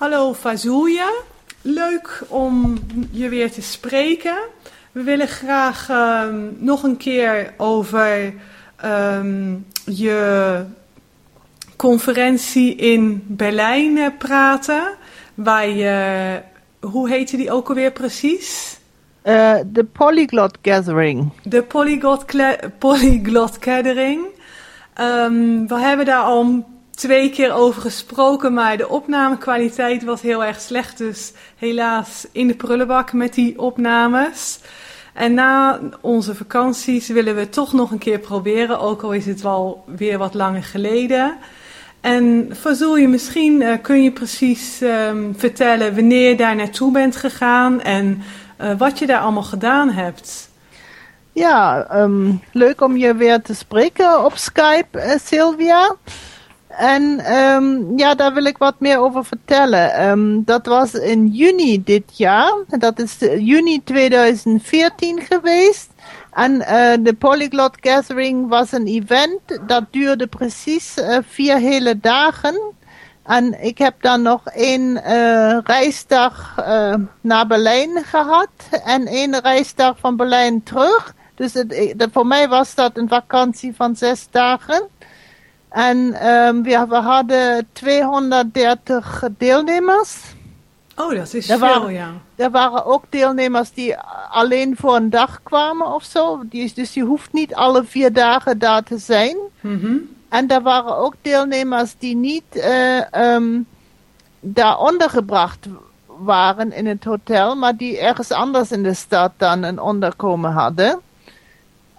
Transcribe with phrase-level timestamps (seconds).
[0.00, 1.10] Hallo Fazouja,
[1.62, 2.78] leuk om
[3.10, 4.38] je weer te spreken.
[4.92, 8.34] We willen graag ehm, nog een keer over
[8.76, 10.64] ehm, je
[11.76, 14.82] conferentie in Berlijn eh, praten.
[15.34, 16.40] Waar je,
[16.80, 18.78] hoe heette die ook alweer precies?
[19.24, 21.30] Uh, de Polyglot Gathering.
[21.42, 22.24] De Polyglot,
[22.78, 24.24] Polyglot Gathering.
[24.94, 26.64] Ehm, we hebben daar al
[27.00, 30.98] twee keer over gesproken, maar de opnamekwaliteit was heel erg slecht.
[30.98, 34.58] Dus helaas in de prullenbak met die opnames.
[35.14, 39.42] En na onze vakanties willen we toch nog een keer proberen, ook al is het
[39.42, 41.36] wel weer wat langer geleden.
[42.00, 47.16] En Fazul, je misschien uh, kun je precies um, vertellen wanneer je daar naartoe bent
[47.16, 48.22] gegaan en
[48.60, 50.50] uh, wat je daar allemaal gedaan hebt.
[51.32, 55.96] Ja, um, leuk om je weer te spreken op Skype, uh, Sylvia.
[56.80, 60.08] En um, ja, daar wil ik wat meer over vertellen.
[60.08, 62.52] Um, dat was in juni dit jaar.
[62.66, 65.88] Dat is juni 2014 geweest.
[66.32, 69.40] En uh, de Polyglot Gathering was een event.
[69.66, 72.60] Dat duurde precies uh, vier hele dagen.
[73.22, 75.02] En ik heb dan nog één
[75.64, 76.54] reisdag
[77.20, 78.50] naar Berlijn gehad.
[78.84, 81.14] En één reisdag van Berlijn terug.
[81.34, 84.88] Dus het, voor mij was dat een vakantie van zes dagen.
[85.70, 90.18] En um, we, we, hadden 230 deelnemers.
[90.96, 92.12] Oh, dat is er veel, waren, ja.
[92.36, 93.96] Er waren ook deelnemers die
[94.30, 96.42] alleen voor een dag kwamen of zo.
[96.44, 99.36] Die, dus je hoeft niet alle vier dagen daar te zijn.
[99.60, 100.08] Mm -hmm.
[100.28, 103.66] En er waren ook deelnemers die niet uh, um,
[104.40, 105.66] daar ondergebracht
[106.06, 111.00] waren in het hotel, maar die ergens anders in de stad dan een onderkomen hadden.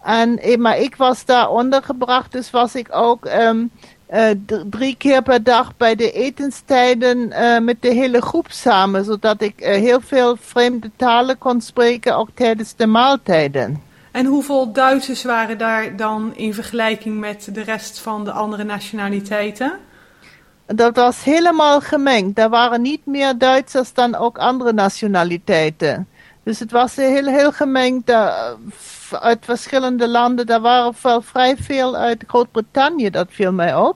[0.04, 3.72] En, eh, maar ik was daar ondergebracht, dus was ik ook um,
[4.14, 4.30] uh,
[4.70, 9.62] drie keer per dag bij de etenstijden uh, met de hele groep samen, zodat ik
[9.62, 13.82] uh, heel veel vreemde talen kon spreken, ook tijdens de maaltijden.
[14.12, 19.74] En hoeveel Duitsers waren daar dan in vergelijking met de rest van de andere nationaliteiten?
[20.66, 22.40] Dat was helemaal gemengd.
[22.40, 26.08] Er waren niet meer Duitsers dan ook andere nationaliteiten.
[26.44, 28.12] Dus het was heel, heel gemengd
[29.12, 30.46] uit verschillende landen.
[30.46, 33.96] Daar waren wel vrij veel uit Groot-Brittannië, dat viel mij op.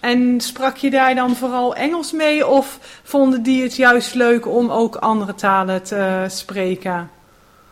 [0.00, 4.70] En sprak je daar dan vooral Engels mee of vonden die het juist leuk om
[4.70, 7.10] ook andere talen te spreken?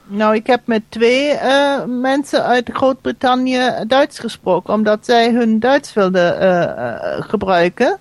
[0.05, 5.93] Nou, ik heb met twee uh, mensen uit Groot-Brittannië Duits gesproken, omdat zij hun Duits
[5.93, 6.35] wilden
[7.23, 7.99] gebruiken.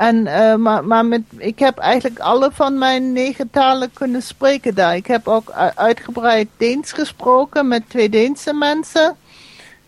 [0.00, 4.74] En, uh, maar, maar met, ik heb eigenlijk alle van mijn negen talen kunnen spreken
[4.74, 4.96] daar.
[4.96, 9.16] Ik heb ook uitgebreid Deens gesproken met twee Deense mensen.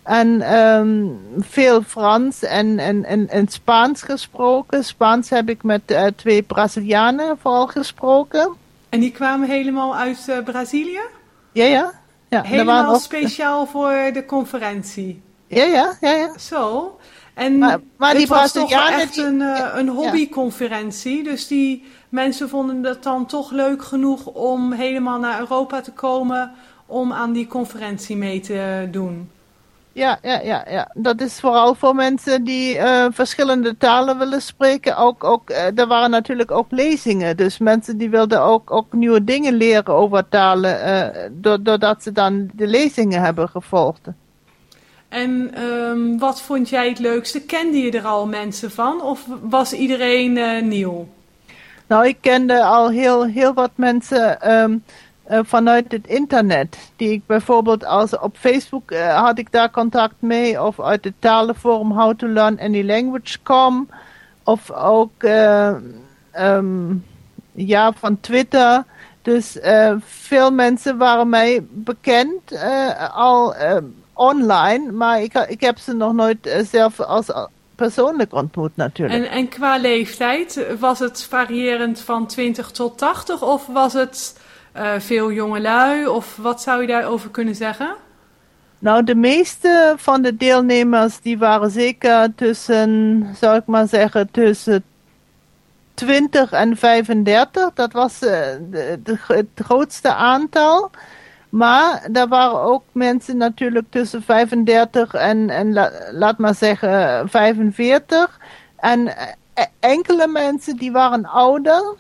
[0.03, 4.85] En um, veel Frans en, en, en, en Spaans gesproken.
[4.85, 8.53] Spaans heb ik met uh, twee Brazilianen vooral gesproken.
[8.89, 11.03] En die kwamen helemaal uit uh, Brazilië?
[11.53, 11.93] Ja, ja.
[12.29, 13.01] ja helemaal ook...
[13.01, 15.23] speciaal voor de conferentie?
[15.47, 16.11] Ja, ja, ja.
[16.11, 16.39] ja.
[16.39, 16.97] Zo.
[17.35, 21.23] En maar, maar het was toch echt een, uh, een hobbyconferentie.
[21.23, 26.53] Dus die mensen vonden dat dan toch leuk genoeg om helemaal naar Europa te komen
[26.87, 29.31] om aan die conferentie mee te doen.
[29.95, 30.91] Ja, ja, ja, ja.
[30.95, 34.97] dat is vooral voor mensen die uh, verschillende talen willen spreken.
[34.97, 37.37] Ook, ook, uh, er waren natuurlijk ook lezingen.
[37.37, 40.89] Dus mensen die wilden ook, ook nieuwe dingen leren over talen.
[40.89, 44.01] Uh, doordat ze dan de lezingen hebben gevolgd.
[45.13, 47.41] En um, wat vond jij het leukste?
[47.41, 51.09] Kende je er al mensen van of was iedereen uh, nieuw?
[51.87, 54.85] Nou, ik kende al heel, heel wat mensen um,
[55.31, 56.91] uh, vanuit het internet.
[56.97, 60.63] Die ik bijvoorbeeld als op Facebook uh, had ik daar contact mee.
[60.63, 63.89] Of uit het talenforum How to Learn Any Language.com.
[64.43, 65.23] Of ook
[66.39, 67.05] um,
[67.53, 68.85] ja, van Twitter.
[69.23, 69.59] Dus
[70.01, 72.65] veel mensen waren mij bekend
[73.15, 73.55] al
[74.23, 77.27] online, maar ik, ik heb ze nog nooit uh, zelf als
[77.75, 79.25] persoonlijk ontmoet natuurlijk.
[79.25, 84.41] En, en qua leeftijd, was het variërend van 20 tot 80 of was het
[84.77, 87.95] uh, veel jongelui of wat zou je daarover kunnen zeggen?
[88.79, 94.85] Nou, de meeste van de deelnemers die waren zeker tussen, zou ik maar zeggen, tussen
[95.95, 97.71] 20 en 35.
[97.75, 98.31] Dat was uh,
[98.71, 100.91] de, de, het grootste aantal.
[101.53, 108.39] Maar er waren ook mensen natuurlijk tussen 35 en, en la, laat maar zeggen 45.
[108.77, 111.95] En eh, enkele mensen die waren ouder.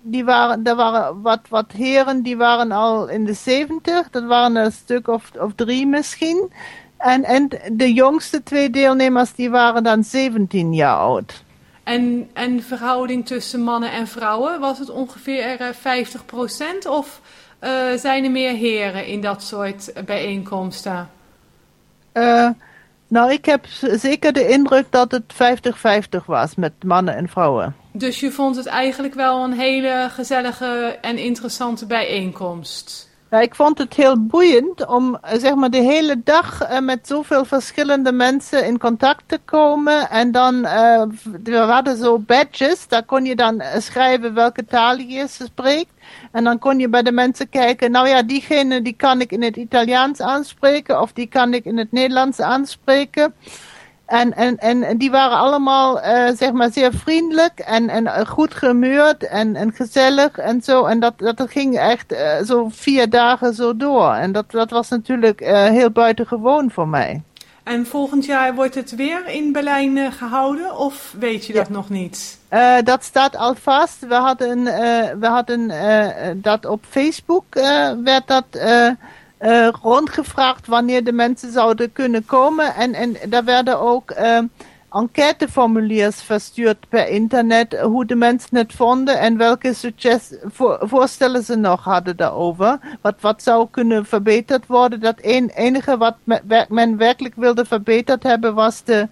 [0.00, 4.10] Die waren, er waren wat, wat heren die waren al in de 70.
[4.10, 6.52] Dat waren een stuk of, of drie misschien.
[6.96, 11.42] En, en de jongste twee deelnemers die waren dan 17 jaar oud.
[11.82, 15.68] En, en verhouding tussen mannen en vrouwen, was het ongeveer uh,
[16.86, 17.20] 50% of
[17.64, 21.10] uh, zijn er meer heren in dat soort bijeenkomsten?
[22.12, 22.48] Uh,
[23.08, 25.34] nou, ik heb zeker de indruk dat het
[26.20, 27.76] 50-50 was met mannen en vrouwen.
[27.92, 33.12] Dus je vond het eigenlijk wel een hele gezellige en interessante bijeenkomst?
[33.34, 37.44] Ja, ik vond het heel boeiend om zeg maar de hele dag uh, met zoveel
[37.44, 40.10] verschillende mensen in contact te komen.
[40.10, 41.02] En dan, uh,
[41.42, 45.92] we hadden zo badges, daar kon je dan schrijven welke taal je spreekt.
[46.32, 49.42] En dan kon je bij de mensen kijken, nou ja, diegene die kan ik in
[49.42, 53.34] het Italiaans aanspreken of die kan ik in het Nederlands aanspreken.
[54.06, 59.26] En, en, en die waren allemaal, uh, zeg maar, zeer vriendelijk en, en goed gemuurd
[59.26, 60.84] en, en gezellig en zo.
[60.84, 64.12] En dat, dat ging echt uh, zo vier dagen zo door.
[64.12, 67.22] En dat, dat was natuurlijk uh, heel buitengewoon voor mij.
[67.62, 72.38] En volgend jaar wordt het weer in Berlijn gehouden of weet je dat nog niet?
[72.84, 74.06] dat staat al vast.
[74.06, 74.64] We hadden,
[75.20, 75.72] we hadden
[76.40, 77.44] dat op Facebook,
[78.04, 78.44] werd dat
[79.40, 82.74] uh, rondgevraagd wanneer de mensen zouden kunnen komen.
[82.74, 84.38] En, en daar werden ook uh,
[84.90, 89.74] enquêteformuliers verstuurd per internet, hoe de mensen het vonden en welke
[90.44, 92.78] voor, voorstellen ze nog hadden daarover.
[93.00, 95.00] Wat, wat zou kunnen verbeterd worden.
[95.00, 96.16] Dat een, enige wat
[96.68, 99.08] men werkelijk wilde verbeterd hebben was de,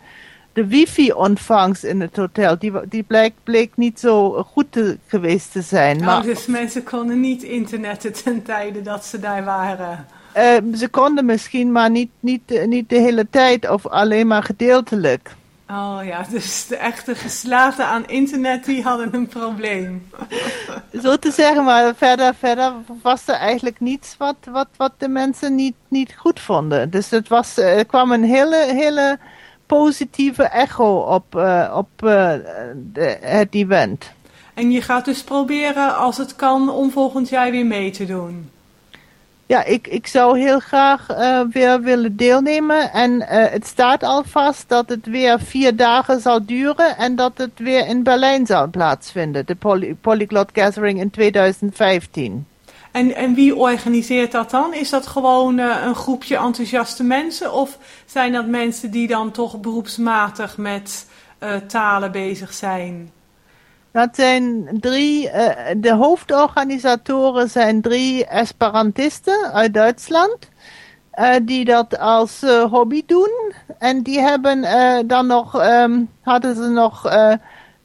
[0.52, 2.58] de wifi-ontvangst in het hotel.
[2.58, 5.98] Die, die bleek, bleek niet zo goed te, geweest te zijn.
[5.98, 10.06] Oh, maar, dus mensen konden niet internetten ten tijde dat ze daar waren.
[10.36, 15.34] Uh, ze konden misschien, maar niet, niet, niet de hele tijd of alleen maar gedeeltelijk.
[15.70, 20.10] Oh ja, dus de echte geslaagden aan internet, die hadden een probleem.
[21.02, 22.72] Zo te zeggen, maar verder, verder
[23.02, 26.90] was er eigenlijk niets wat, wat, wat de mensen niet, niet goed vonden.
[26.90, 29.18] Dus het was, er kwam een hele, hele
[29.76, 32.32] positieve echo op, uh, op uh,
[32.92, 34.12] de, het event.
[34.54, 38.50] En je gaat dus proberen, als het kan, om volgend jaar weer mee te doen
[39.52, 42.92] ja, ik, ik zou heel graag uh, weer willen deelnemen.
[42.92, 47.32] En uh, het staat al vast dat het weer vier dagen zal duren en dat
[47.36, 52.46] het weer in Berlijn zal plaatsvinden, de Poly Polyglot Gathering in 2015.
[52.92, 54.74] En, en wie organiseert dat dan?
[54.74, 59.60] Is dat gewoon uh, een groepje enthousiaste mensen of zijn dat mensen die dan toch
[59.60, 61.06] beroepsmatig met
[61.66, 63.10] talen bezig zijn?
[63.92, 70.50] Dat zijn drie, uh, de hoofdorganisatoren zijn drie Esperantisten uit Duitsland.
[71.42, 72.40] Die dat als
[72.70, 73.52] hobby doen.
[73.78, 74.64] En die hebben
[75.06, 77.04] dan nog, um, hadden ze nog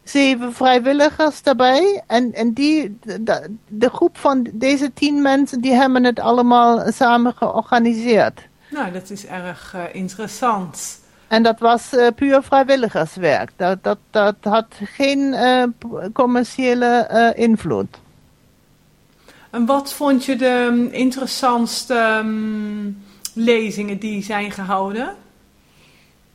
[0.10, 2.04] zeven vrijwilligers daarbij.
[2.08, 7.34] En, en die, de, de, groep van deze tien mensen, die hebben het allemaal samen
[7.36, 8.48] georganiseerd.
[8.70, 11.00] Nou, dat is erg interessant.
[11.28, 13.52] En dat was uh, puur vrijwilligerswerk.
[13.56, 15.64] Dat, dat, dat had geen uh,
[16.14, 17.98] commerciële invloed.
[19.50, 23.04] En wat vond je de um, interessantste um,
[23.34, 25.16] lezingen die zijn gehouden?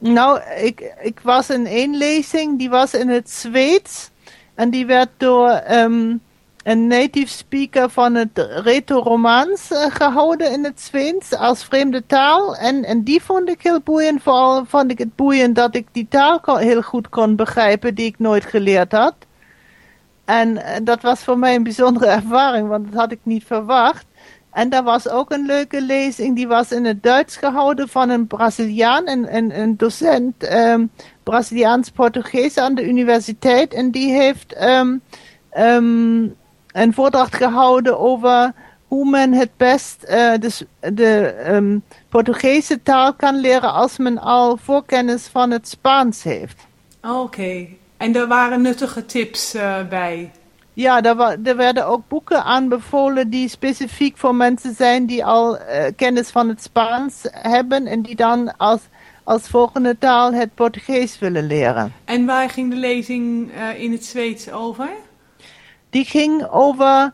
[0.03, 4.11] Nou, ik, ik was in één lezing, die was in het Zweeds.
[4.55, 6.21] En die werd door um,
[6.63, 12.57] een native speaker van het retro-romans uh, gehouden in het Zweeds als vreemde taal.
[12.57, 14.23] En, en die vond ik heel boeiend.
[14.23, 18.19] Vooral vond ik het boeiend dat ik die taal heel goed kon begrijpen die ik
[18.19, 19.15] nooit geleerd had.
[20.25, 24.07] En uh, dat was voor mij een bijzondere ervaring, want dat had ik niet verwacht.
[24.53, 28.27] En daar was ook een leuke lezing, die was in het Duits gehouden van een
[28.27, 30.91] Braziliaan, een, een, docent um,
[31.23, 33.75] Braziliaans-Portugees aan de universiteit.
[33.75, 35.03] En die heeft um,
[36.73, 38.53] een voordracht gehouden over
[38.87, 44.57] hoe men het best uh, de, de um, Portugese taal kan leren als men al
[44.57, 46.67] voorkennis van het Spaans heeft.
[47.03, 47.79] Oké, okay.
[47.97, 50.31] en er waren nuttige tips uh, bij?
[50.75, 55.59] Ja, er, wa er, werden ook boeken aanbevolen die specifiek voor mensen zijn die al
[55.59, 58.81] uh, kennis van het Spaans hebben en die dan als,
[59.25, 61.93] als volgende taal het Portugees willen leren.
[62.05, 64.89] En waar ging de lezing in het Zweeds over?
[65.93, 67.13] die ging over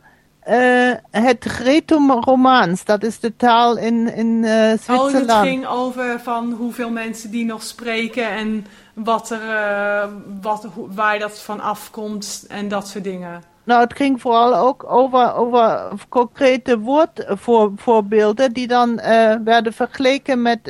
[0.48, 2.84] uh, het Gretum-Romaans.
[2.84, 5.30] Dat is de taal in, in uh, Zwitserland.
[5.30, 10.04] Oh, het ging over van hoeveel mensen die nog spreken en wat er, uh,
[10.40, 13.42] wat, waar dat van afkomt en dat soort dingen.
[13.64, 19.00] Nou, het ging vooral ook over, over concrete woordvoorbeelden die dan
[19.44, 20.60] werden vergeleken met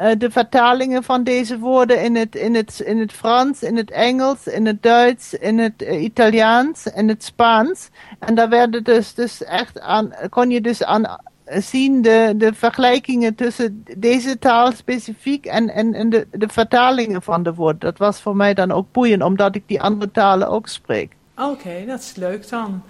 [0.00, 3.90] uh, de vertalingen van deze woorden in het, in, het, in het Frans, in het
[3.90, 7.88] Engels, in het Duits, in het uh, Italiaans en het Spaans.
[8.18, 13.34] En daar werden dus, dus echt aan, kon je dus aan zien de, de vergelijkingen
[13.34, 17.80] tussen deze taal specifiek en, en, en de, de vertalingen van de woord.
[17.80, 21.12] Dat was voor mij dan ook boeiend, omdat ik die andere talen ook spreek.
[21.36, 22.82] Oké, dat is leuk dan.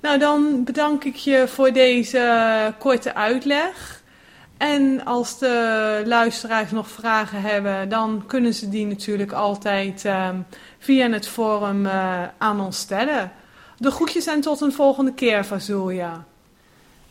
[0.00, 4.01] Nou, dan bedank ik je voor deze korte uitleg.
[4.62, 10.36] En als de luisteraars nog vragen hebben, dan kunnen ze die natuurlijk altijd ehm,
[10.78, 13.32] via het forum uh, aan ons stellen.
[13.76, 16.24] De groetjes en tot een volgende keer, Vazulia.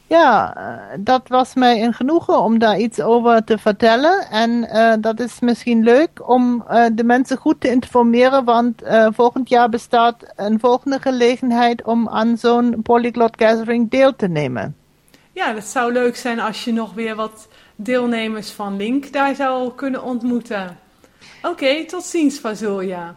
[0.08, 4.28] Ja, eh, dat was mij een genoegen om daar iets over te vertellen.
[4.30, 8.82] En uh, dat is misschien leuk om de mensen goed te informeren, want
[9.14, 14.81] volgend jaar bestaat een volgende gelegenheid om aan zo'n polyglot gathering deel te nemen.
[15.42, 19.76] Ja, dat zou leuk zijn als je nog weer wat deelnemers van Link daar zou
[19.76, 20.80] kunnen ontmoeten.
[21.42, 23.16] Oké, tot ziens, Fazulja.